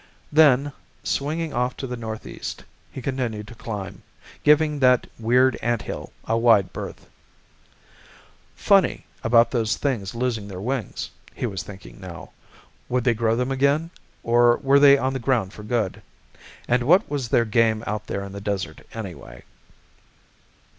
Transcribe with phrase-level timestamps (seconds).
[0.31, 0.71] Then,
[1.03, 4.01] swinging off to the northeast, he continued to climb,
[4.43, 7.07] giving that weird ant hill a wide berth.
[8.55, 12.31] Funny, about those things losing their wings, he was thinking now.
[12.89, 13.91] Would they grow them again,
[14.23, 16.01] or were they on the ground for good?
[16.67, 19.43] And what was their game out there in the desert, anyway?